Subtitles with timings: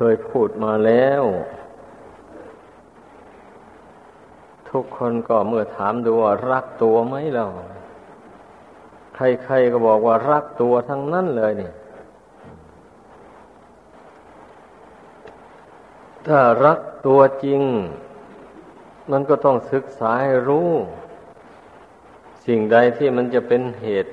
[0.00, 1.22] คยพูดมาแล้ว
[4.70, 7.46] ทุกคนก็เมื่อถามดูว่ารักตัวไหมเรา
[9.14, 11.72] ใครๆก็บอกว่ารักตัวทั้งนั้นเลยนี่
[16.26, 17.62] ถ้ารักตัวจริง
[19.10, 20.70] มันก็ต้องศึกษาให้รู้
[22.46, 24.12] สิ่งใดที่มันจะเป็นเหตุ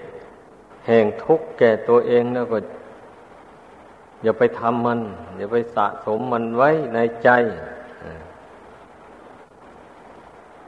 [0.87, 2.57] แห่งทุกข์แก่ตัวเองแล้วก็
[4.23, 4.99] อย่าไปทำมัน
[5.37, 7.29] อย่าไปสะสมมันไว้ในใจ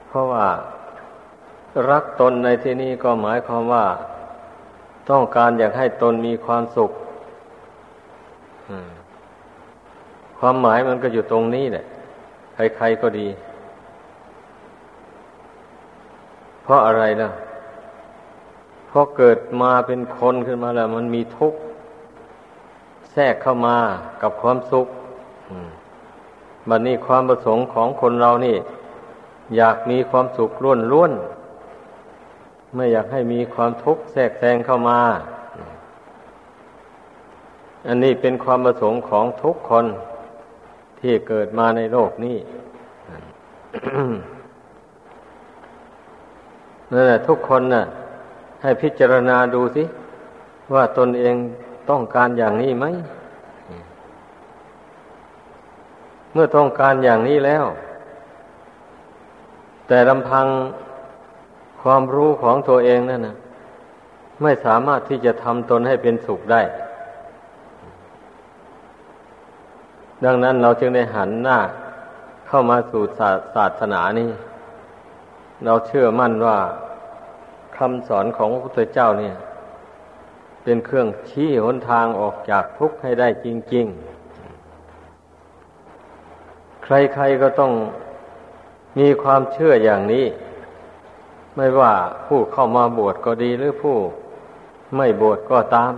[0.08, 0.48] เพราะว่า
[1.90, 3.86] รักตนในที่นี้ก็หมายความว่า
[5.10, 6.92] ต้องการอยากให้ตนมีความสุข
[10.40, 11.86] ความหมายมันก็อยู่ตรงนี้แหละ
[12.76, 13.28] ใครๆก็ดี
[16.64, 17.30] เพราะอะไรนะ
[18.88, 21.60] เพราะเกิดมาเป็นคนขึ้นมาแล้ว มันมีทุกข์
[23.20, 23.78] รกเข้ามา
[24.22, 24.88] กับความสุข
[26.70, 28.58] บัดนนี้ความประสงค์ของคนเรานี่
[29.58, 31.12] อยากมีความสุขล้วนล้วน
[32.76, 35.00] ไม่อยากให้มีความทุกข์แทรกแซงเข้ามา
[37.88, 39.86] อันนี้เป็นความประสงค์ของทุกคน
[41.00, 42.38] ที่เกิดมาในโลกนี้
[46.92, 47.84] นั่นแหละทุกคนน่ะ
[48.62, 49.84] ให้พิจารณาดูสิ
[50.74, 51.36] ว่าตนเอง
[51.90, 52.86] ต้องการอย่างนี้ไหม
[56.34, 57.66] เมื่อต้องการอย่างนี้แล้ว
[59.88, 60.48] แต่ลำพัง
[61.82, 63.36] ความรู้ของตัวเองนั่นนะ
[64.42, 66.62] ไม่สามารถที่จะทำตนให้เป็นสุขได้
[70.26, 71.60] ดังนั้นเราจึงได้หันหน้า
[72.48, 73.04] เข้ามาสู่
[73.56, 74.30] ศาสนานี้
[75.66, 76.58] เราเชื่อมั่นว่า
[77.78, 79.36] คำสอนของพระพุทธเจ้าเนี่ย
[80.72, 83.86] เป็นเครื่องชี้หนทางออกจากทุกข์ให้ได้จริง
[85.16, 87.74] ๆ ใครๆก็ต้อง
[89.00, 90.26] มีความเชื่ออย่างนี้
[91.56, 91.94] ไม่ว่า
[92.26, 93.98] ผู้เข้ามาบวชก็ดีหรือผู้
[94.96, 95.94] ไม่บวชก็ตาม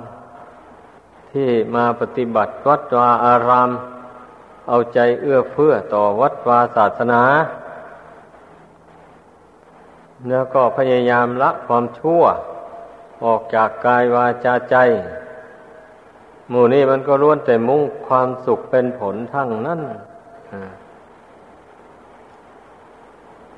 [1.32, 3.70] ที่มาปฏิบัติวัดวาอาราม
[4.68, 7.24] เอาใจเอื้อเฟื้อต่อวัดวาศาสนา
[10.30, 12.24] แล้วก็พยายามละความชั่ว
[13.26, 14.76] ออกจากกายวาจาใจ
[16.50, 19.80] หมู่นี้มันก็ล้วนแต่มุ่งความสุขเป็นผลทั้งนั้น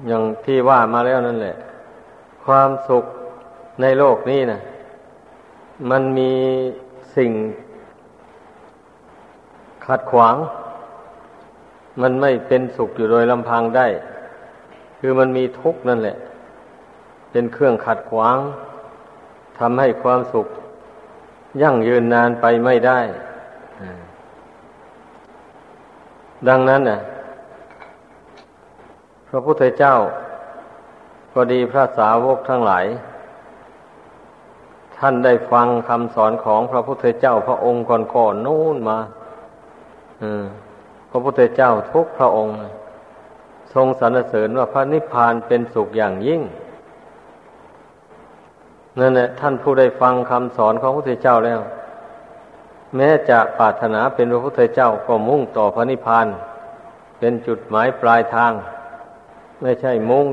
[0.07, 1.55] อย่างที่ว่ามาแล้วนั่นแหละ
[2.45, 3.05] ความสุข
[3.81, 4.59] ในโลกนี้นะ
[5.89, 6.31] มันมี
[7.15, 7.31] สิ่ง
[9.85, 10.35] ขัดขวาง
[12.01, 13.87] มันไม่เป็นสุขอยู่โดยลำพังได้
[14.99, 16.17] คือมันมีทุกข์นั่นแหละ
[17.31, 20.47] เป็นเครื่องขัดขวางำให้ความสุข
[21.61, 22.99] ยั่งยืนนานไปไม่ได้
[26.47, 26.99] ดังนั้นน่ะ
[29.29, 29.95] พระพุทธเจ้า
[31.33, 32.85] ก็ดีพระสาวกทั้งหลาย
[34.97, 37.83] ท่านได้ฟังคำสอนของพระพุทธเจ้าพระองค์
[38.15, 38.99] ก่อนๆนู่นมา
[41.09, 42.55] พระพุทธเจ้าทุกพระองค์
[43.73, 46.41] ทรงสรรเสริญว่าพระนิพพานเป็นสุขอย่างยิ่ง
[48.99, 51.61] นั่นแหละท่านผู้ได้ฟังคำสอนของพระพุทธเจ้าแล้ว
[52.95, 56.27] แม้จะปรารถนาเป็นพระพุทธเจ้าก็มุ่งต่อพระนิพพาน
[57.19, 58.51] เป็นจุดหมายปลายทาง
[59.61, 60.25] ไม่ใช่มุ่ง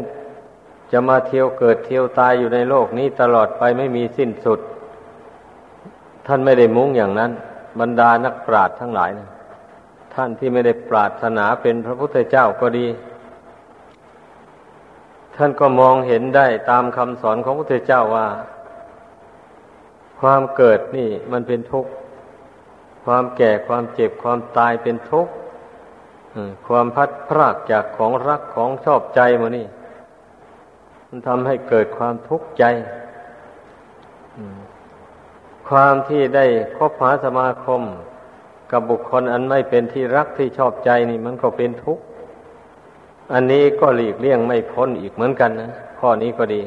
[0.93, 4.61] จะมาเที่ยวเกิดเที่ยวตายอยู่ในโลกนี้ตลอดไปไม่มีสิ้นสุด
[6.27, 7.31] ท่านไม่ได้มุ่งอย่างนั้น
[7.81, 9.29] บรรดานักปราชญ์ทั้งหลายนะ
[10.15, 12.87] ท่านที่ไม่ได้ปรารถนาเป็นพระพุทธเจ้าก็ดี
[15.43, 18.29] ท่านก็มองเห็นได้ตามคำสอนของพระพุทธเจ้าว่า
[20.21, 21.91] ความเกิดนี่มันเป็นทุกข์
[23.05, 25.33] ความแก่ความเจ็บความตายเป็นทุกข์
[26.67, 29.67] ความพัดพรากจากของรักของชอบใจมานี่
[31.09, 32.65] มันทำให้เกิดความทุกข์ใจ
[35.69, 36.47] ความที่ได้
[36.77, 37.83] คบหาสมาคม
[38.73, 42.03] กับบุคคลอันไม่เป็นที่รักที่ชอบใจนี่ มันก็เป็นทุกข์
[43.33, 46.63] อันนี้ก็หลีกเลี่ยงไม่พ้นอีกเหมือนกันนะข้อนี้ก็ดี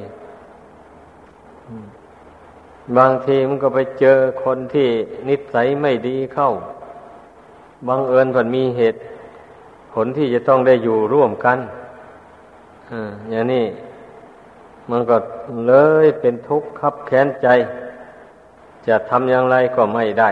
[2.98, 4.88] บางทีมันก็ไปเจอคนที่
[5.30, 6.50] นิสัยไม่ดีเข้า
[7.88, 9.00] บางเอิญผลมีเหตุ
[9.94, 11.58] ผลที่จะต้องได้อยู่ร่วมกัน
[13.32, 13.66] อย่างนี้
[14.92, 15.18] มันก็
[15.68, 15.74] เล
[16.04, 17.48] ยเป็นทุกข์ขับแค้นใจ
[18.88, 20.32] จะทำอย่างไรก็ไม่ได้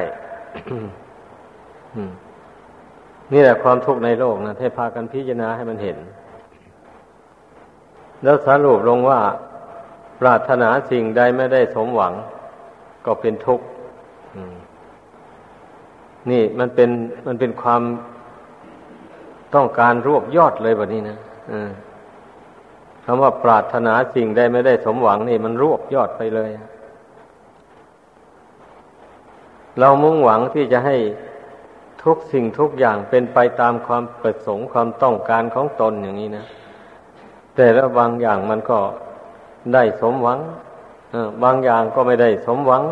[3.31, 5.97] นี่แหละความทุกข์ในโลกนะให้พากันพิจารณาให้มันเห็น
[8.23, 9.19] แล้วสรุปลงว่า
[10.19, 12.13] ปรารถนาสิ่งใดไม่ได้สมหวัง
[13.05, 13.65] ก็เป็นทุกข์
[16.31, 16.89] นี่มันเป็น
[17.27, 17.81] มันเป็นความ
[19.55, 21.17] ต้องการรวบยอดเลยแบบนี้นะ
[23.05, 26.49] คำว่าปรารถนาสิ่งใดไม่ได้สมหวังนี่ มันรวบยอดไปเลย
[29.79, 30.97] เรามุ่งหวังที่จะให้
[32.03, 36.45] ทุกสิ่งทุกอย่างเป็นไปตามความประสงค์ความต้องการของตนอย่างนี้นะ
[37.55, 38.79] แต่แล้วบางอย่างมันก็
[39.73, 40.39] ได้สมหวัง
[41.43, 42.83] บางอย่างก็ไม่ได้สมหวัง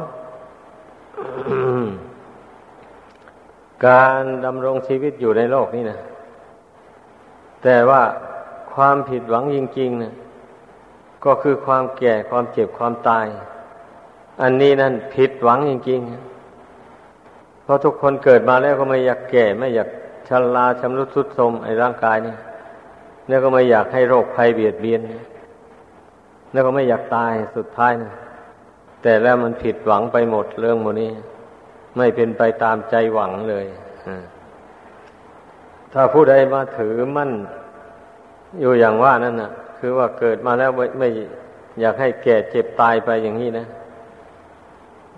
[3.88, 6.00] การดำรงชีวิตอยู่ในโลกนี้นะ
[7.64, 8.02] แต่ว่า
[8.74, 10.14] ความผิดหวังจริงๆนะ
[11.26, 13.26] ก็คือความแก่ความเจ็บความตาย
[14.42, 19.90] อันนี้นั่นผิดหวังจริงๆ เพราะทุกคนเกิดมาแล้วก็ไม่อยากแก่ ไม่อยาก
[20.28, 22.36] ชราชำรุดทรุดโทรมไอ้ร่างกายนี่
[23.30, 25.02] แล้วก็ไม่อยากให้โรคภัยเบียดเบียน
[26.52, 28.14] แล้วก็ไม่อยากตายสุดท้ายนะ
[29.02, 31.12] แต่แล้วมันผิดหวังไปหมดเรื่องโมนี้
[31.98, 33.66] ไม่เป็นไปตามใจหวังเลย
[35.94, 37.32] ถ้าผู้ใดมาถือมั่น
[38.60, 41.10] อยู่อย่างว่านั่นน่ะ คือว่าเกิดมาแล้วไม่ไม่
[41.80, 43.66] อยากให้แก่เจ็บตายไปอย่างนี้นะ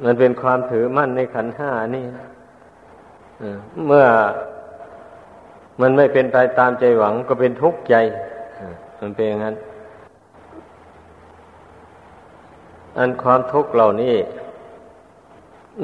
[0.03, 2.05] มันเป็นความถือมั่นในขันห้านี่
[3.85, 4.05] เมื่อ
[5.81, 7.95] มันไม่เป็นไปตามใจหวังก็เป็นทุกข์ใจ
[9.01, 9.55] มันเป็นอย่างนั้น
[12.97, 14.15] อันความทุกข์เหล่านี้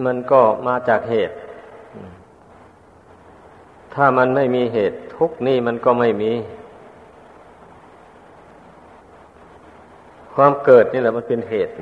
[0.06, 1.36] มันก็มาจากเหตุ
[3.94, 6.32] ถ้ามันไม่มีเหตุ ทุกข์นี่มันก็ไม่มี
[10.36, 11.74] ความเกิดนี่แหละมันเป็นเหตุ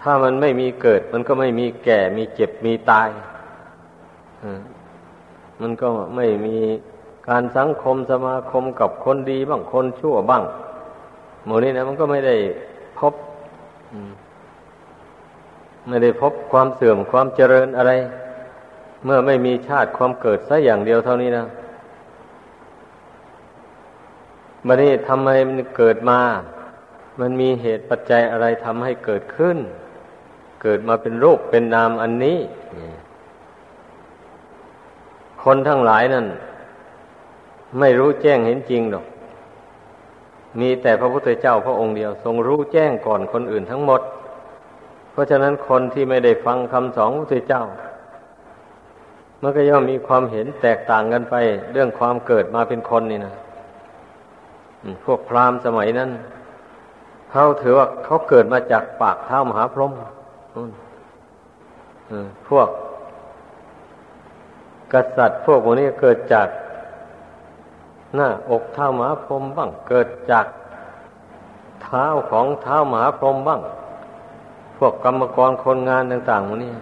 [0.00, 3.08] ถ้ามันไม่มีเกิด มันก็ไม่มีแก่ มีเจ็บ มีตาย
[5.60, 6.56] มันก็ไม่มี
[7.28, 10.42] การสังคมสมาคมกับคนดีบ้างคนชั่วบ้าง
[11.46, 12.36] หมดนี้นะมันก็ไม่ได้
[12.98, 13.14] พบ
[15.88, 17.92] ไม่ได้พบความเสื่อมความเจริญอะไร
[19.04, 21.44] เมื่อไม่มีชาติความเกิดสัอย่างเดียวเท่านี้นะ
[24.66, 26.20] บัดนี้ทำไมมันเกิดมา
[27.20, 29.58] มันมีเหตุปัจจัยอะไรทำให้เกิดขึ้น
[30.62, 32.38] เกิดมาเป็นรูปเป็นนามอันนี้
[35.44, 36.26] คนทั้งหลายนั่น
[37.78, 39.04] ไม่รู้แจ้งเห็นจริงหรอก
[40.60, 44.00] มีแต่พระพุทธเจ้าพระองค์เดียว ทรงรู้แจ้งก่อนคนอื่นทั้งหมด
[45.12, 47.62] เพราะฉะนั้นคนที่ไม่ได้ฟังคำสอนพระพุทธเจ้า
[49.42, 51.34] มันก็ย่อมมีความเห็นแตกต่างกันไป
[51.72, 53.34] เรื่องความเกิดมาเป็นคนนี่นะ
[55.04, 56.10] พวกพราหมณ์สมัยนั้น
[57.30, 59.92] เขาถือว่าเขาเกิดมาจากปากเท้ามหาพรหม
[62.48, 62.68] พวก
[64.94, 66.48] กษัตริย์พวกนี้เกิดจาก
[68.14, 70.46] หน้าอกเท้าหมาพรมบ้าง เกิดจาก
[71.82, 73.60] เท้าของเท้าหมาพรมบ้าง
[74.76, 76.72] พวกกรรมกรคนงานต่างๆพวกนี้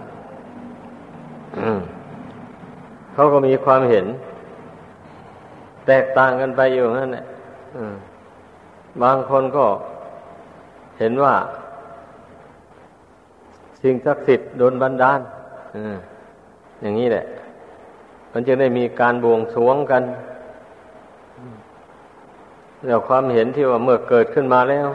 [3.14, 4.06] เขาก็มีความเห็น
[5.86, 7.24] แตกต่างกันไปอยู่นั่นแหละ
[9.02, 9.66] บางคนก็
[10.98, 11.34] เห็นว่า
[13.82, 15.20] สิ่งศักดิ์สิทธิ์โดนบันดาล
[16.82, 17.24] อย่างนี้แหละ
[18.32, 20.02] มันจะได้มีการบวงสวงกัน
[22.86, 24.88] แล้วความเห็นที่ว่าเมื่อเกิดขึ้นมาแล้ว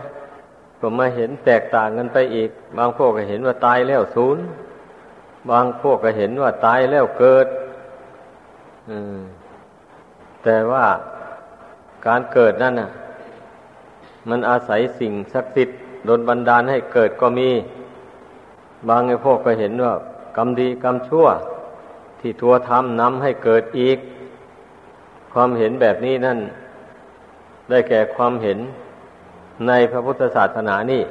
[0.80, 4.44] ก็มาเห็นแตกต่างกันไปอีก บางพวกก็เห็นว่าตายแล้วศูนย์
[5.50, 7.48] บางพวกก็เห็นว่าตายแล้วเกิด
[10.44, 10.86] แต่ว่า
[12.08, 12.90] การเกิดนั่นน่ะ
[14.30, 17.50] มันอาศัยสิ่งศักดิ์สิทธิ์โดนบันดาลให้เกิดก็มี
[18.90, 19.94] บางไอ้พวกก็เห็นว่า
[20.38, 21.28] กรรมดีกรรมชั่ว
[22.20, 23.98] ที่ทัวทำนำให้เกิดอีก
[25.34, 26.40] ความเห็นแบบนี้นั่น
[27.70, 28.60] ได้แก่ความเห็น
[29.68, 31.04] ในพระพุทธศาสนานี่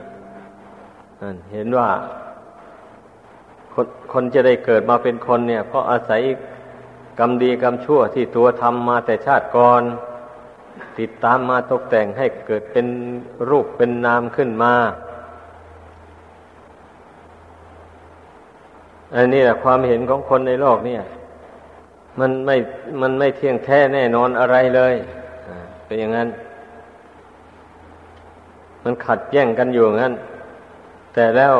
[1.52, 1.88] เห็นว่า
[3.75, 6.22] คนคนจะได้เกิดมาเป็นคนเนี่ย เพราะอาศัย
[7.18, 9.82] กรรมดีกรรมชั่วที่ตัวทำมาแต่ชาติก่อน
[10.98, 12.86] ติดตามมาตกแต่งให้เกิดเป็น
[13.48, 14.75] รูปเป็นนามขึ้นมา
[19.14, 21.02] อันนี้แหละความเห็นของคนในโลกเนี่ย
[22.20, 22.56] มันไม่
[23.00, 24.94] มันไม่เที่ยงแท้แน่นอนอะไรเลย
[25.84, 26.28] เป็นอย่างนั้น
[28.84, 30.14] มันขัดแย้งกันอยู่งั้น
[31.14, 31.54] แต่แล้ว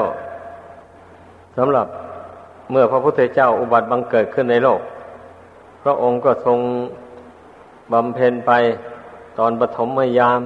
[1.57, 1.87] สำหรับ
[2.71, 4.81] เมื่อพระพุทธเจ้าอุบัติบังเกิดขึ้นในโลก
[5.83, 6.59] พระองค์ก็ทรง
[7.93, 8.53] บำเพ็ญไป
[9.39, 9.89] ตอนปฐม
[10.19, 10.43] ยาม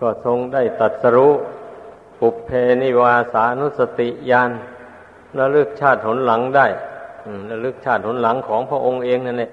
[0.00, 1.28] ก็ทรงได้ตัดสรุ
[2.18, 2.50] ปุเพ
[2.82, 4.50] นิวาสานุสติญาณ
[5.38, 6.66] ระลึกชาติหนหลังได้
[7.50, 9.50] ระลึกชาติหนหลังของพระองค์เองนั่นแหละ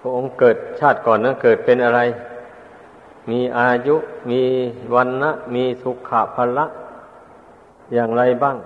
[0.00, 2.00] พระองค์เกิดชาติก่อนนั้นเกิดเป็นอะไร
[3.30, 3.96] มีอายุ
[4.30, 4.42] มี
[4.94, 6.66] วันนะมีสุขภพละ
[7.92, 8.56] อย่างไรบ้าง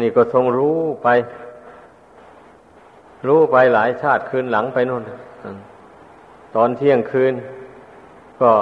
[0.00, 1.08] นี่ก็ทรงรู้ไป
[3.26, 5.02] รู้ไปหลายชาติคืนหลังไปนู่น
[6.56, 7.34] ตอนเที่ยงคืน
[8.40, 8.52] ก็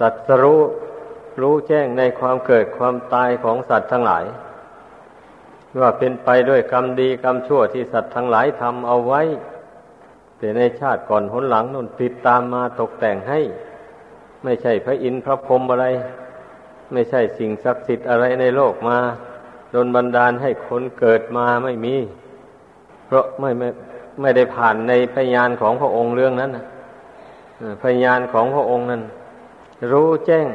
[0.00, 0.60] ตัดสรู้
[1.40, 4.24] รู้แจ้งในความเกิดความตายของสัตว์ทั้งหลาย
[5.80, 9.22] ว่าเป็นไปด้วยกรรมดีกรรมชั่วที่สัตว์ทั้งหลายทำเอาไว้
[10.38, 13.40] แต่ในชาติก่อนหนหลังนู่นติดตามมาตกแต่งให้
[14.44, 15.86] ไม่ใช่พระอินทร์พระพรหมอะไร
[16.92, 18.98] ไม่ใช่สิ่งศักดิ์สิทธิ์อะไรในโลกมา
[19.70, 21.94] โดนบันดาลให้คนเกิดมาไม่มี
[23.06, 23.68] เพราะไม่ไม่
[24.20, 26.50] ไม่ได้ผ่านในพยานของพระองค์เรื่องนั้น
[27.82, 29.02] พยานของพระองค์นั้น
[29.92, 30.46] รู้แจ้ง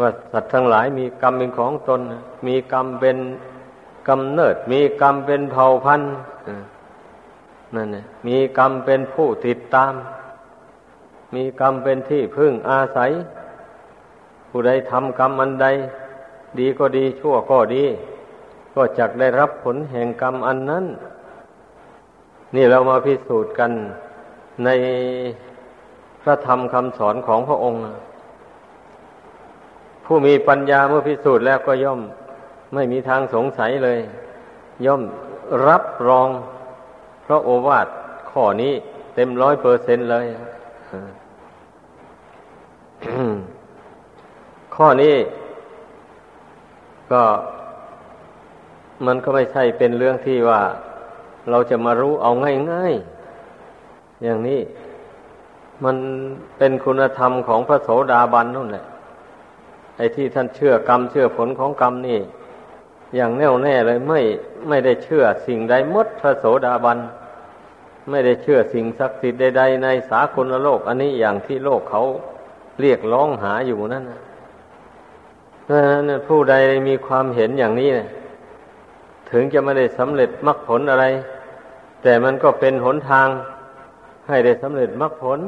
[0.00, 2.00] ว่าสัตว์ทั้งหลายมีกรรมเป็นของตน
[2.46, 3.16] มีกรรมเป็น
[4.08, 6.10] กำเนิด มีกรรมเป็นเผ่าพันธุ์
[7.74, 9.92] นั่นเนี่ยมีกรรมเป็นผู้ติดตาม
[11.34, 13.10] มีกรรมเป็นที่พึ่งอาศัย
[14.48, 15.66] ผู้ใดทำกรรมอันใด
[16.58, 17.84] ดีก็ดีชั่วก็ดี
[18.74, 20.84] ก็จักได้รับผลแห่งกรรมอันนั้น
[22.54, 23.72] นี่เรามาพิสูจน์กัน
[24.64, 24.68] ใน
[26.22, 27.80] พระธรรมคำสอนของพระองค์
[30.04, 32.00] ผู้มีปัญญาเมื่อพิสูจน์แล้วก็ย่อม
[32.74, 33.98] ไม่มีทางสงสัยเลย
[34.86, 35.02] ย่อม
[35.66, 36.28] รับรอง
[37.24, 37.86] พระโอวาท
[38.30, 38.72] ข้อนี้
[39.14, 40.26] เต็มร้อยเปอร์เซนเลย
[44.74, 45.16] ข้อนี้
[47.12, 47.22] ก็
[49.06, 50.60] มันก็ไม่ใช่เป็นเรื่องที่ว่า
[51.50, 52.30] เราจะมารู้เอา
[52.72, 54.60] ง่ายๆ อย่างนี้
[55.84, 55.96] มัน
[56.58, 58.84] เป็นคุณธรรมของพระโสดาบันนู่นแหละ
[59.96, 62.18] ไอ้ที่ท่านเชื่อกรรมเชื่อผลของกรรมนี่
[63.16, 64.20] อย่างแน่วแน่เลยไม่
[64.68, 66.98] ไม่ได้เชื่อสิ่งใดมดพระโสดาบัน
[68.10, 72.02] ไม่ได้เชื่อสิ่งศักดิ์สิทธิ์ใดๆในสากลโลก อันนี้อย่างที่โลกเขา
[72.80, 74.20] เรียกร้องหาอยู่นั่นนะ
[75.70, 76.54] นั้นผู้ใด
[76.88, 78.08] มีความเห็นอย่างนี้นะ
[79.30, 81.04] ถึงจะไม่ได้สำเร็จมรรคผลอะไร
[82.02, 83.28] แต่มันก็เป็นหนทาง
[84.28, 85.38] ให้ได้สำเร็จมรรคผล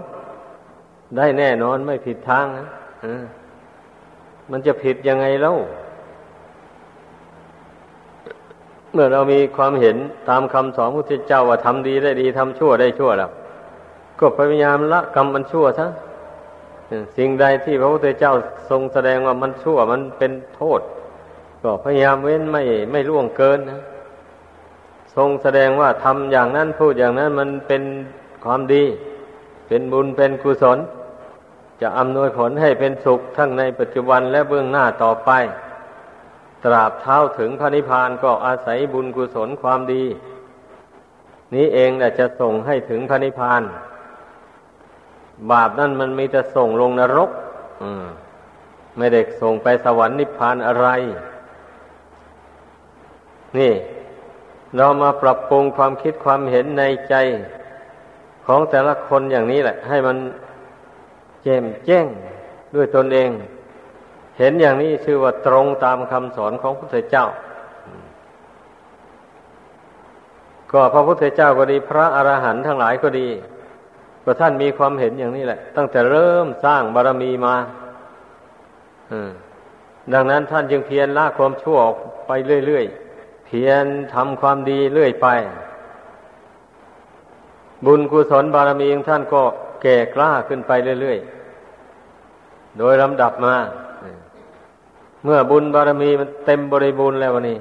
[1.16, 2.66] ได้แน่นอนไม่ผิดทางนะ
[4.50, 5.54] มันจะผิดยังไงเล่า
[8.92, 9.96] เมื่อเรามีความเห็น
[10.28, 13.30] ตามคำสอนพระพุทธเจ้าว่าทำดีได้ดีทำชั่วได้ชั่วแล้ว
[14.20, 15.86] ก็พยายามละกรรมมันชั่วซะ
[17.16, 18.32] สิ่งใดที่พระพุทธเจ้า
[18.70, 20.80] ทรงแสดงว่ามันชั่วมันเป็นโทษ
[21.62, 23.80] ก็พยายามเว้นไม่ไม่ล่วงเกินนะ
[25.16, 27.82] ทรงแสดงว่าทำอย่างนั้นพูดอย่างนั้นมันเป็น
[28.44, 28.84] ความดี
[29.68, 30.78] เป็นบุญเป็นกุศล
[31.80, 35.30] จะอำนวยผลให้เป็นสุขทั้งในปัจจุบันและเบื้องหน้าต่อไป
[36.64, 40.04] ตราบเท้าถึงพระนิพพานก็อาศัยบุญกุศลความดี
[41.54, 43.62] นี้เองแหละจะส่งให้ถึงพระนิพพาน
[45.50, 47.30] บาปนั่นมันมีแต่ส่งลงนรก
[48.98, 50.88] ไม่ได้ส่งไปสวรรค์นิพพานอะไร
[53.58, 53.72] นี่
[54.76, 57.14] เรามาปรับปรุงความคิดความเห็นในใจ
[58.46, 60.16] ของแต่ละคนอย่างนี้แหละ ให้มัน
[61.42, 62.06] แจ่มแจ้ง
[62.74, 63.30] ด้วยตนเอง
[64.40, 67.26] เห็นอย่างนี้ชื่อว่าตรงตามคำสอนของพระพุทธเจ้า
[70.72, 73.28] ก็พระพุทธเจ้าก็ดีพระอรหันต์ทั้งหลายก็ดี
[74.24, 77.54] ก็ท่านมีความเห็นอย่างนี้แหละ ตั้งแต่เริ่มสร้างบารรมีมา
[80.12, 82.32] ดังนั้นท่านจึงเพียรละความชั่วออกไป
[82.66, 85.28] เรื่อยๆ เพียรทำความดีเรื่อยไป
[87.86, 89.42] บุญกุศลบารมีของท่านก็
[89.82, 93.54] แก่กล้าขึ้นไปเรื่อยๆ โดยลำดับมา
[95.24, 97.58] เมื่อบุญบารมีมันเต็มบริบูรณ์แล้ววันนี้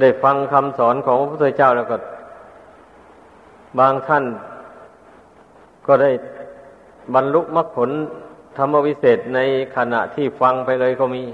[0.00, 1.96] ได้ฟังคำสอนของพระพุทธเจ้าแล้วก็
[3.78, 4.24] บางท่าน
[5.86, 6.10] ก็ได้
[7.14, 7.90] บรรลุมรรคผล
[8.56, 9.38] ธรรมวิเศษใน
[9.76, 11.24] ขณะที่ฟังไปเลยก็มี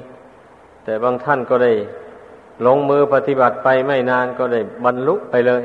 [0.84, 1.72] แต่บางท่านก็ได้
[2.66, 5.64] ลงมือปฏิบัติไปไม่นานก็ได้บรรลุไปเลย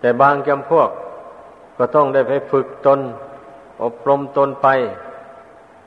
[0.00, 0.90] แต่บางจำพวก
[1.78, 3.00] ก็ต้องได้ไปฝึกตน
[3.82, 4.68] อบรมตนไป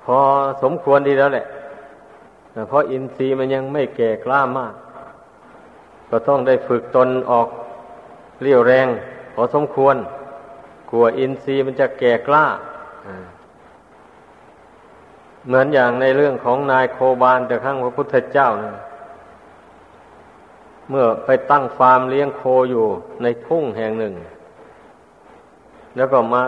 [0.03, 0.17] พอ
[0.63, 1.45] สมควรดีแล้วแหละ
[2.67, 4.73] เพราะอินทรีย์มันยังไม่แก่กล้ามาก
[6.09, 7.47] ก็ต้องได้ฝึกตนออก
[8.41, 8.87] เรี่ยวแรง
[9.33, 9.95] พอสมควร
[10.89, 12.45] กลัวอินทรีย์มันจะแก่กล้า
[15.47, 18.73] เหมือนอย่างในเรื่องของนายโคบาลแต่ข้างพระพุทธเจ้านะ
[20.89, 22.85] เมื่อไปตั้งฟาร์มเลี้ยงโคอยู่
[23.23, 24.13] ในทุ่งแห่งหนึ่ง
[25.95, 26.41] แล้วก็มา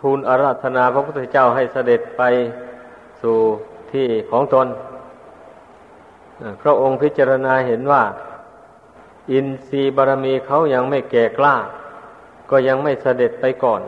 [0.00, 2.22] ทูลอาราธนาพระพุทธเจ้าให้เสด็จไป
[3.22, 3.38] สู่
[3.94, 4.66] ที่ของตน
[6.62, 8.02] พระองค์พิจารณาเห็นว่า
[9.32, 11.54] อินทรีย์บารมีเขายังไม่แก่กล้า
[12.50, 13.82] ก็ยังไม่เสด็จไปก่อน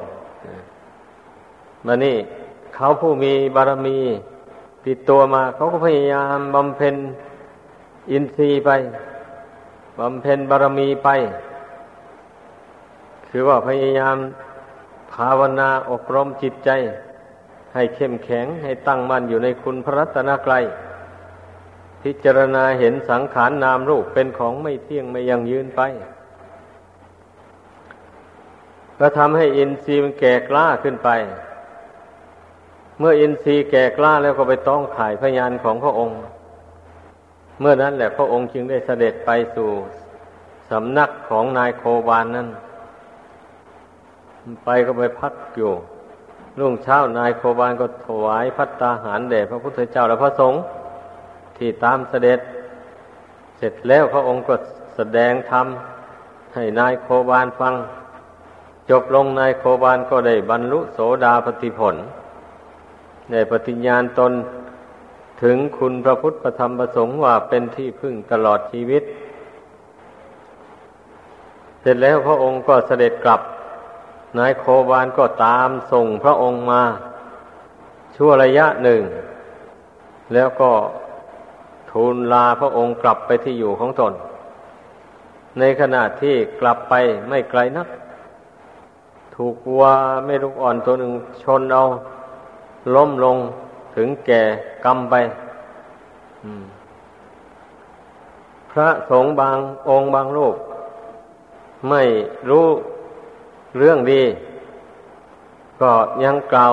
[1.86, 2.16] มานี่
[2.74, 3.98] เขาผู้มีบารมี
[4.86, 6.96] ติดตัวมา เขาก็พยายามบำเพ็ญ
[8.10, 8.70] อินทรีย์ไป
[9.98, 11.08] บำเพ็ญบารมีไป
[13.28, 14.16] คือว่าพยายาม
[15.12, 16.70] ภาวนาอบรมจิตใจ
[17.76, 20.64] ให้เข้มแข็งให้ตั้งมั่นอยู่ในคุณพระรัตนกรัย
[22.02, 25.80] พิจารณาเห็นสังขารนนามรูปเป็นของไม่เที่ยงไม่ยังยืนไป
[28.98, 31.10] ก็ทำให้อินทรีย์มันแก่กล้าขึ้นไป
[32.98, 36.18] เมื่ออินทรีย์แก่กล้าแล้วก็ไปต้องขายพยานของพระองค์
[37.60, 39.70] เมื่อนั้นแหละพระองค์จึงได้เสด็จไปสู่
[40.70, 42.48] สำนักของนายโคบานนั้น
[44.64, 45.72] ไปก็ไปพักอยู่
[46.60, 50.60] รุ่งเช้านายโคบานก็ถวายพัตตาหารแด่พระพุทธเจ้าและพระสงฆ์
[51.56, 52.40] ที่ตามเสด็จ
[53.58, 54.54] เสร็จแล้วพระองค์ก็
[54.96, 55.66] แสดงธรรม
[56.54, 57.74] ให้นายโคบานฟัง
[58.90, 61.96] จบลงนายโคบานก็ได้บรรลุโสดาปติผล
[63.32, 64.32] ได้ปฏิญญาณตน
[65.42, 69.02] ถึงคุณพระพุทธประธรรมประสงค์ว่าเป็นที่พึ่งตลอดชีวิต
[71.80, 73.40] เสร็จแล้วพระองค์ก็เสด็จกลับ
[74.38, 76.82] นายโคบานก็ตามส่งพระองค์มา
[78.16, 79.02] ชั่วระยะหนึ่ง
[80.34, 80.70] แล้วก็
[81.90, 84.12] ทูลลาพระองค์กลับไปที่อยู่ของตน
[85.58, 86.94] ในขณะที่กลับไป
[87.28, 87.88] ไม่ไกลนัก
[89.34, 89.84] ถูกวัว
[90.24, 91.84] ไม่ลูกอ่อนตัวหนึ่งชนเอา
[92.94, 93.36] ล้มลง
[93.96, 94.42] ถึงแก่
[94.84, 95.14] กรรมไป
[98.70, 100.56] พระสงฆ์บางองค์บางรูป
[101.88, 102.02] ไม่
[102.50, 102.66] รู้
[103.78, 104.22] เรื่องดี
[105.80, 105.90] ก็
[106.24, 106.72] ยังกล่าว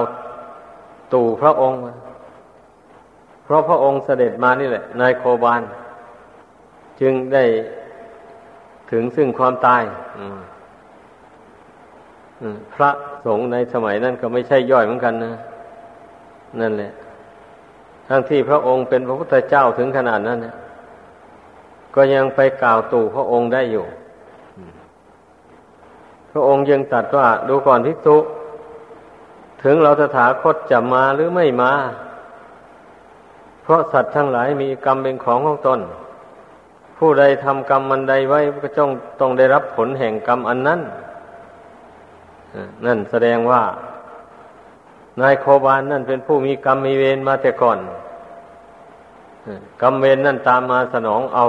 [1.13, 1.79] ตู่พระองค์
[3.43, 5.61] เพราะพระองค์เสด็จมานี่แหละ นายโคบาน
[7.01, 7.43] จึงได้
[8.91, 9.83] ถึงซึ่งความตาย
[12.75, 12.89] พระ
[13.25, 15.33] สงฆ์ในสมัยนั้นก็ไม่ใช่ย่อยเหมือนกันนะ
[16.59, 16.91] นั่นแหละ
[18.07, 20.55] ทั้งที่พระองค์เป็นพระพุทธเจ้าถึงขนาดนั้นนะ
[21.95, 23.85] ก็ยังไปกล่าวตู่พระองค์ได้อยู่
[26.33, 28.17] พระองค์ยังตรัสว่า ดูก่อนภิกษุ
[29.63, 31.73] ถึงเราตถาคตจะมาหรือไม่มา
[33.63, 35.79] เพราะสัตว์ทั้งหลายมีกรรมเป็นของของตน
[36.97, 40.79] ผู้ใดทำกรรมมันใดไว้ก็จ้องต้องได้รับผลแห่งกรรมอันนั้น
[42.85, 43.61] นั่นแสดงว่า
[45.21, 47.79] นายโคบานนั่นเป็นผู้มีกรรมมีเวรมาแต่ก่อน
[49.81, 51.45] กรรมเวรนั่นตามมาสนองเอา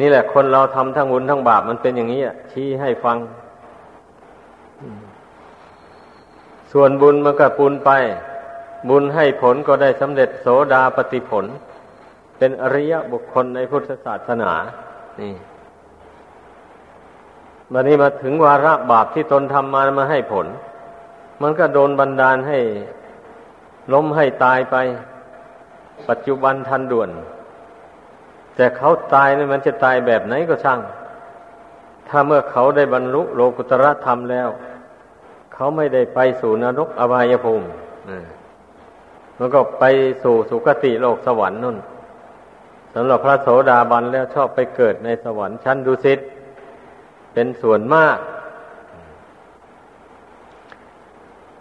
[0.00, 3.16] นี่แหละ คนเราทำทั้งบุญทั้งบาปมันเป็นอย่างนี้ชี้ให้ฟัง
[6.72, 7.90] ส่วนบุญมันก็ปุนไป
[8.88, 11.44] บุญให้ผลก็ได้สำเร็จโสดาปฏิผล
[12.38, 14.52] เป็นอริยบุคคลในพุทธศาสนา
[15.20, 15.34] นี่
[17.72, 20.46] วันนี้มาถึงวาระบาปที่ตนทำมามาให้ผล
[21.42, 22.58] มันก็โดนบันดาลให้
[23.92, 24.76] ล้มให้ตายไป
[26.08, 27.10] ปัจจุบันทันด่วน
[28.56, 30.80] แต่เขาตายนี่มันจะตายแบบไหนก็ช่าง
[32.08, 34.48] ถ้าเมื่อเขาได้บรรลุโลกุตรธรรมแล้ว
[35.54, 37.66] เขาไม่ได้ไปสู่นรกอบายภูมิ
[39.38, 39.84] มันก็ไป
[40.22, 41.78] สู่สุคติโลกสวรรค์นู่น
[42.94, 46.18] สำหรับพระโสดาบันแล้วชอบไปเกิดในสวรรค์ชั้นดุสิต
[47.32, 48.18] เป็นส่วนมาก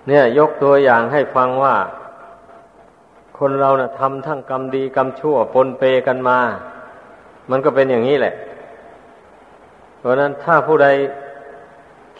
[0.08, 1.75] เนี่ยยกตัวอย่างให้ฟังว่า
[3.38, 6.39] คนเรานะ่ะทำทั้งกรรมดีกรรมชั่วปนเปกันมา
[7.49, 8.34] มันก็เป็นอย่างนี้แหละ
[9.99, 10.88] เพราะนั้นถ้าผู้ใด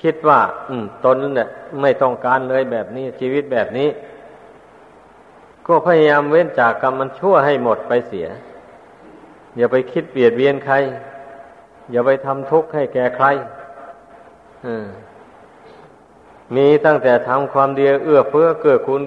[0.02, 1.48] คิดว่า อืม ตนเนี่ย
[1.82, 3.90] ไม่ต้องการเลยแบบนี้ ชีวิตแบบนี้
[5.68, 8.28] ก็พยายามเว้นจากกรรมมันชั่วให้หมดไปเสีย
[9.58, 10.76] อย่าไปคิดเบียดเบียนใคร
[11.92, 13.26] อย่าไปทำทุกข์ให้แก่ใคร
[16.56, 19.02] มีตั้งแต่ทำความดีเอื้อเฟื้อเกื้อกูล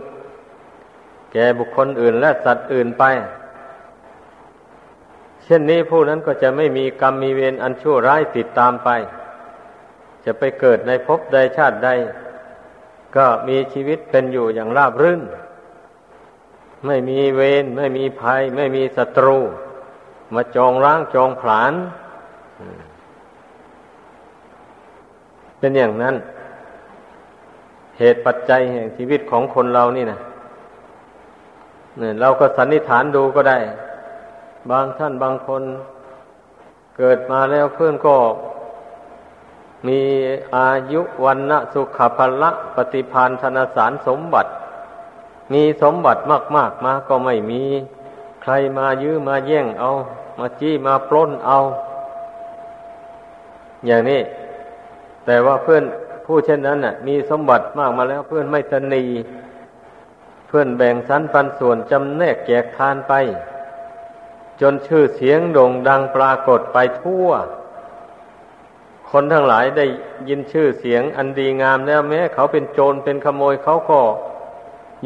[1.32, 3.04] แก่บุคคลอื่นและสัตว์อื่นไป
[5.44, 8.88] เช่นนี้ผู้นั้นก็จะไม่มีกรรมมีเวรอันชั่วร้ายติดตามไป
[10.24, 11.90] จะไปเกิดในภพใดชาติใด
[13.16, 15.22] ก็มีชีวิตเป็นอยู่อย่างราบรื่น
[16.86, 19.38] ไม่มีเวรไม่มีภัย ไม่มีศัตรู
[20.34, 21.72] มาจองร้างจองผลาญ
[25.58, 26.16] เป็นอย่างนั้น
[27.98, 30.18] เหตุปัจจัยแห่งชีวิตของคนเรานี่นะ
[31.98, 33.58] เนี่ยเราก็สันนิษฐานดูก็ได้
[34.70, 35.62] บางท่านบางคน
[36.96, 38.16] เกิดมาแล้วเพื่อนก็
[39.88, 40.00] มี
[40.56, 44.50] อายุวันนะสุขภละปฏิพานธนสารสมบัติ
[45.52, 46.20] มีสมบัติ
[46.56, 47.62] มาก ๆมาก็ไม่มี
[48.42, 49.90] ใครมายื้อมาแย่งเอา
[50.38, 51.58] มาจี้มาปล้นเอา
[53.86, 54.20] อย่างนี้
[55.24, 55.84] แต่ว่าเพื่อน
[56.26, 59.04] ผู้เช่นนั้นน่ะ มีสมบัติมากมาแล้วเพื่อนไม่ตนี
[60.48, 63.12] เพื่อนแบ่งสรรปันส่วนจำแนกแจกทานไป
[64.60, 67.28] จนชื่อเสียงโด่งดังปรากฏไปทั่ว
[69.10, 69.86] คนทั้งหลายได้
[70.28, 74.00] ยินชื่อเสียงอันดีงามแล้วแม้ เขาเป็นโจรเป็นขโมยเขาก็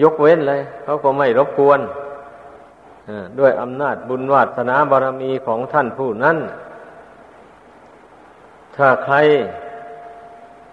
[0.03, 1.81] ยกเว้นเลย เขาก็ไม่รบกวน
[3.39, 6.39] ด้วยอำนาจบุญวาสนาบารมีของท่านผู้นั้น
[8.77, 9.17] ถ้าใคร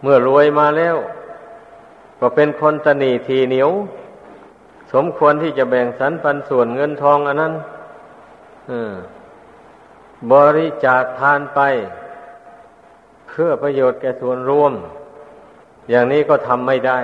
[0.02, 0.96] เมื่อรวยมาแล้ว
[2.20, 3.70] ก็เป็นคนตนีทีเหนียว
[4.94, 7.54] สมควรที่จะแบ่งสรรปันส่วนเงินทองอันนั้น
[10.34, 11.62] บริจาคทานไป
[13.30, 14.74] เพื่อประโยชน์แก่ส่วนรวม
[15.90, 17.00] อย่างนี้ก็ทำไม่ได้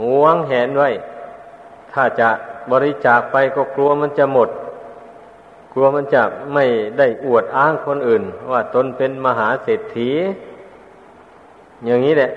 [0.00, 0.90] หวงแหนไว้
[1.92, 2.28] ถ้าจะ
[2.72, 4.48] บริจาคไปก็กลัวมันจะหมด
[5.72, 6.22] กลัวมันจะ
[6.54, 6.64] ไม่
[6.98, 10.10] ได้อวดอ้างคนอื่น ว่าตนเป็นมหาเศรษฐี
[11.86, 12.30] อย่างนี้แหละ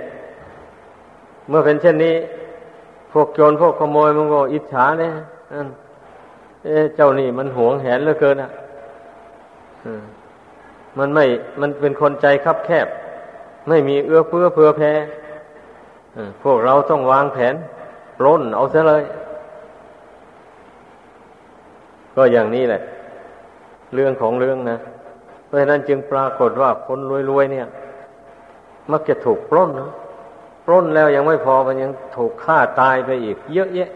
[1.47, 2.15] เมื่อเป็นเช่นนี้
[3.11, 5.13] พวกโจรพวกขโมยมันก็อิจฉาเนี่ย
[6.63, 8.51] เอ๊เจ้านี่มันหวงแหนเหลือเกินอะ
[10.99, 11.25] มันไม่
[11.61, 12.87] มันเป็นคนใจคับแคบ
[13.67, 14.91] ไม่มีเอื้อเฟื้อเผื่อแผ่
[16.43, 17.55] พวกเราต้องวางแผน
[18.17, 19.03] ปล้นเอาซะเลย
[22.15, 22.81] ก็อย่างนี้แหละ
[23.93, 24.77] เรื่องของเรื่องนะ
[25.45, 26.99] เพราะฉะนั้นจึงปรากฏว่าคน
[27.31, 27.67] รวยๆเนี่ย
[28.91, 29.91] มักจะถูกปล้นนะ
[30.65, 33.89] ปล้นแล้วยังไม่พอมันยังถูกฆ่าตายไปอีก เยอะแยะ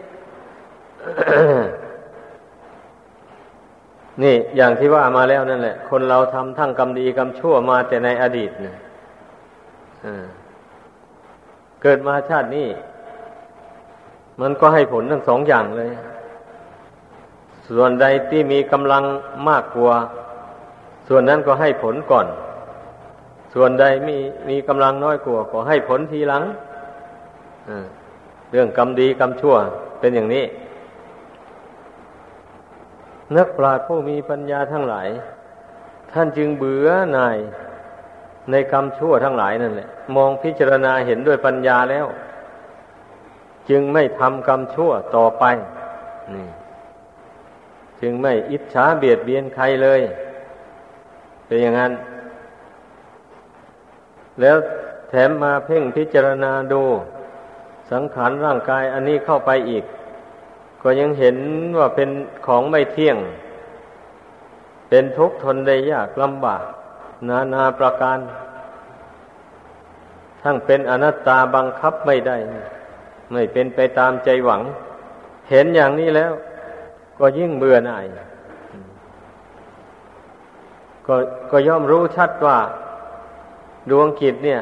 [4.22, 8.76] นี่อย่างที่ว่ามาแล้วนั่นแหละ คนเราทำทั้งกรรมดีกรรมชั่วมาแต่ในอดีตเนี่ย
[11.82, 12.68] เกิดมาชาตินี้
[14.40, 15.90] มันก็ให้ผลทั้งสองอย่างเลย
[17.68, 19.04] ส่วนใดที่มีกำลัง
[19.48, 19.94] มากกว่า
[21.08, 22.26] ส่วนนั้นก็ให้ผลก่อน
[23.54, 24.16] ส่วนใดมี
[24.48, 26.42] มีกำลังน้อยกว่าก็ให้ผลทีหลัง
[28.50, 29.54] เรื่องกรรมดีกรรมชั่ว
[30.00, 30.44] เป็นอย่างนี้
[33.36, 35.08] นักปราชญ์ผู้มีปัญญาทั้งหลาย
[36.12, 37.38] ท่านจึงเบื่อหน่าย
[38.50, 42.06] ในกรรมชั่วทั้งหลายนั่นแหละ มองพิจารณาเห็นด้วยปัญญาแล้ว
[43.70, 45.44] จึงไม่ทำกรรมชั่วต่อไป
[46.34, 46.48] นี่
[48.00, 50.00] จึงไม่อิจฉาเบียดเบียนใครเลย
[51.46, 51.92] เป็นอย่างนั้น
[54.40, 54.56] แล้ว
[55.08, 56.82] แถมมาเพ่งพิจารณาดู
[57.92, 59.84] สังขารร่างกายอันนี้เข้าไปอีก
[60.82, 61.36] ก็ยังเห็น
[61.78, 62.10] ว่าเป็น
[62.46, 63.16] ของไม่เที่ยง
[64.88, 66.62] เป็นทุกข์ทนได้ยากลำบาก
[67.28, 68.18] นานาประการ
[70.42, 72.36] ทั้งเป็นอนัตตาบังคับไม่ได้
[73.32, 74.62] ไม่เป็นไปตามใจหวัง
[75.50, 76.32] เห็นอย่างนี้แล้ว
[77.18, 78.04] ก็ยิ่งเบื่อหน่าย
[81.06, 81.14] ก็
[81.50, 82.58] ก็ย่อมรู้ชัดว่า
[83.90, 84.60] ดวงกิจเนี่ย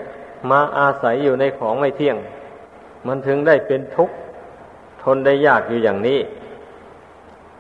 [0.51, 2.17] มาอาศัยอยู่ในของไม่เที่ยง
[3.07, 4.17] มันถึงได้เป็นทุกข์
[5.15, 6.21] นได้ยากอยู่อย่างนี้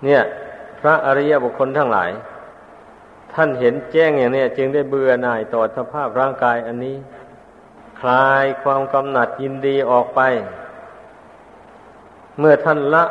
[0.04, 0.22] เนี่ย
[0.80, 2.10] พระอริยบุคคลทั้งหลาย
[3.32, 6.96] ท่านเห็นแจ้งอย่างนี้จึงได้เบื่อหน่ายต่อสภาพร่างกายอันนี้
[8.00, 10.20] คลายความกำหนัดยินดีออกไป
[12.38, 13.04] เมื่อท่านละ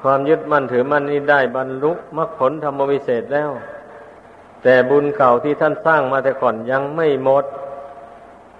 [0.00, 3.50] ความยึดมั่นถือมั่นนี้ได้บรรลุมรรคผลธรรมวิเศษแล้ว
[4.62, 7.44] แต่บุญเก่าที่ท่านสร้างมาแต่ก่อนยังไม่หมด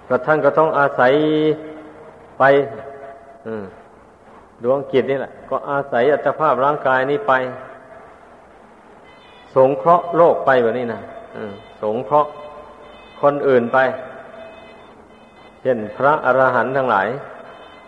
[0.07, 1.13] ก็ท่านก็ต้องอาศัย
[2.39, 2.43] ไป
[3.47, 3.65] อืม
[4.63, 7.33] ดวงกิจนี่แหละ ก็อาศัยอัตภาพร่างกายนี้ไป
[9.55, 11.01] สงเคราะห์โลกไปแบบนี้นะ
[11.83, 12.29] สงเคราะห์
[13.21, 13.77] คนอื่นไป
[15.61, 17.07] เช่นพระอรหันต์ทั้งหลาย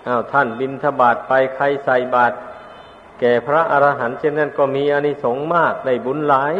[0.08, 2.36] อา้าวท่านบินทบาทไปใครใส่บาตร
[3.19, 6.53] แก่พระอรหันต์เช่นนั้นก็มีอานิสงส์มากได้บุญหลาย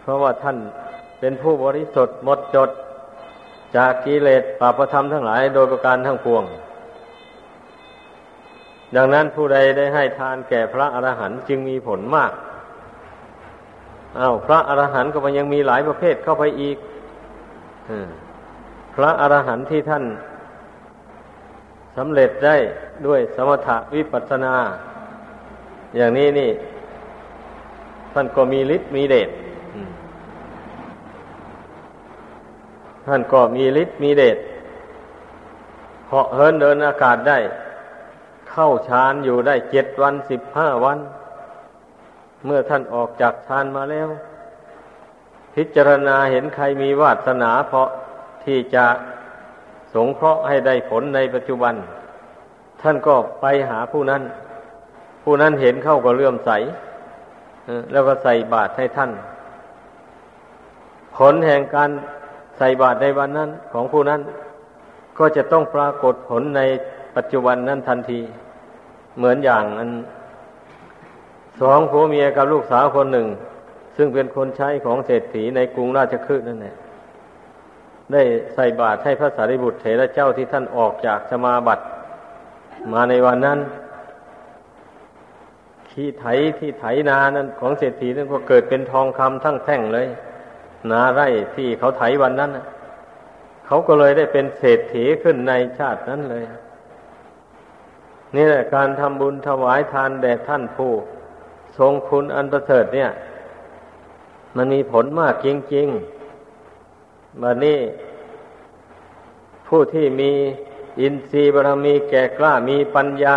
[0.00, 0.56] เพราะว่าท่าน
[1.20, 2.70] เป็นผู้บริสุทธิ์หมดจด
[3.76, 6.44] จากกิเลสปาประธรรมทั้งหลายโดยประการทั้งปวง
[8.96, 12.32] ดังนั้นผู้ใดได้ให้ทานแก่พระอรหันต์จึงมีผลมาก
[14.18, 16.76] อา้าวพระอรหันต์ก็มันยังมีหลายประเภทเข้าไปอีก
[18.94, 20.04] พระอรหันต์ที่ท่าน
[21.96, 22.56] สำเร็จได้
[23.06, 24.54] ด้วยสมถะวิปัสสนา
[25.96, 26.50] อย่างนี้นี่
[28.12, 29.30] ท่านก็มีฤทธิ์มีเดช
[33.06, 34.38] ท่านก็มีฤทธิ์มีเดช
[36.08, 37.38] เหาะเหินเดินอากาศได้
[38.54, 40.98] เข้าฌานอยู่ได้เจ็ดวันสิบห้าวัน
[42.44, 44.08] เมื่อท่านออกจากฌานมาแล้ว
[45.54, 47.88] พิจารณาเห็นใครมีวาสนาเพราะ
[48.44, 48.86] ที่จะ
[49.94, 51.74] สงเคราะห์ให้ได้ผลในปัจจุบัน
[52.82, 54.22] ท่านก็ไปหาผู้นั้น
[55.24, 56.50] ผู้นั้นเห็นเข้าก็เลื่อมใส
[57.92, 59.10] แล้วก็ใส่บาตรให้ท่าน
[61.16, 61.90] ผลแห่งการ
[62.58, 64.20] ใส่บาตรในวันนั้นของผู้นั้น
[65.18, 66.60] ก็จะต้องปรากฏผลใน
[67.16, 68.20] ปัจจุบันนั้นทันที
[69.16, 69.90] เหมือนอย่างอัน
[71.60, 73.26] สองผัวเมียกับลูกสาวคนหนึ่ง
[73.96, 76.76] ซึ่งเป็นคนใช้ของเศรษฐีในกรุงราชคฤห์นั่นแหละ
[78.12, 78.22] ได้
[78.54, 81.84] ใส่บาตรให้พระสารีบุตรเถระเจ้าที่ท่านออกจากสมาบัติ
[82.92, 83.58] มาในวันนั้น
[85.90, 86.24] ที่ไถ
[86.58, 90.06] ที่ไถนานั้นของเศรษฐีนั้นก็เกิดเป็นทองคำทั้งแท่งเลย
[90.90, 92.50] นาไร่ที่เขาไถวันนั้น
[93.66, 96.44] เขาก็เลยได้เป็นเศรษฐีขึ้นในชาตินั้นเลย
[98.34, 100.92] นี่แหละการทำบุญถวายทานแด่ท่านผู้
[101.78, 103.10] ทรงคุณอันประเสริฐเนี่ย
[104.56, 107.78] มันมีผลมากจริงๆบัดนี้
[109.68, 110.30] ผู้ที่มี
[111.00, 113.36] อินทรีย์บารมีแก่กล้ามีปัญญา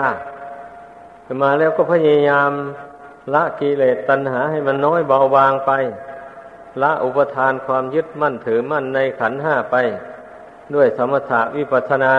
[1.42, 2.52] มาแล้วก็พยายาม
[3.34, 5.72] ละกิเลสตัณหาให้มันน้อยเบาบางไป
[6.82, 9.76] ละอุปทานความยึดมั่นถือมั่นในขันห้าไป
[10.74, 12.16] ด้วยสมถะวิปัสนา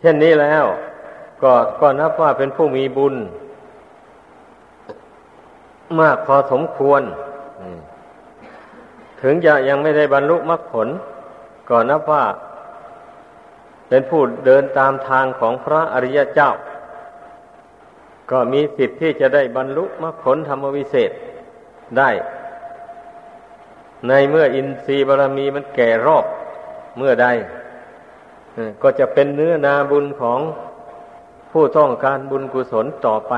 [0.00, 0.64] เช่นนี้แล้ว
[1.42, 3.14] ก็ก็นับว่าเป็นผู้มีบุญ
[6.00, 7.02] มากพอสมควร
[9.22, 10.88] ถึงจะยังไม่ได้บรรลุมรรคผล
[11.68, 12.24] ก็นับว่า
[13.88, 16.50] เป็นผู้เดินตามทางของพระอริยเจ้า
[18.30, 21.10] ก็มีสิทธิ์ที่จะได้บรรลุมรรคผลธรรมวิเศษ
[21.98, 22.10] ได้
[24.08, 26.24] ในเมื่ออินทรีย์บารมีมันแก่รอบ
[26.98, 27.26] เมื่อใด
[28.82, 30.40] ก็จะเป็นเนื้อนาบุญของ
[31.50, 33.32] ผู้ต้องการบุญกุศลต่อไป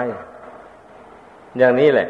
[1.58, 2.08] อย่างนี้แหละ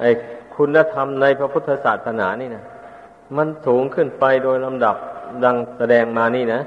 [0.00, 0.10] ไอ้
[0.54, 2.64] คุณธรรมในพระพุทธศาสนานี่นะ
[3.36, 4.96] มันสูงขึ้นไปโดยลำดับ
[5.44, 6.60] ดังแสดงมานี่นะ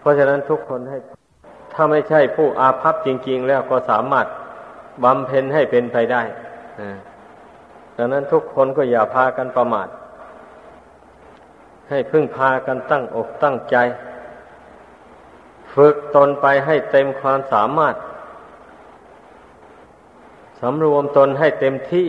[0.00, 0.98] เพราะฉะนั้นทุกคนให้
[1.72, 4.26] ถ้าไม่ใช่ผู้อาภัพจริง ๆ แล้วก็สามารถ
[5.04, 6.22] บำเพ็ญให้เป็นไปได้
[7.96, 9.88] ดังนั้นทุกคนก็อย่าพากันประมาท
[11.90, 13.76] ให้พึ่งพากันตั้งอกตั้งใจ
[15.74, 17.94] ฝึกตนไปให้เต็มความสามารถ
[20.60, 22.08] สำรวมตนให้เต็มที่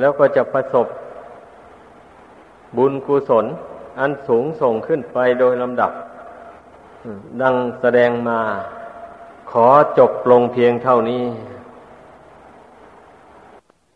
[0.00, 0.86] แล้วก็จะประสบ
[2.76, 3.46] บุญกุศล
[3.98, 5.92] อันสูงส่งขึ้นไปโดยลำดับ
[7.42, 8.40] ดังแสดงมา
[9.50, 11.24] ขอจบลงเพียงเท่านี้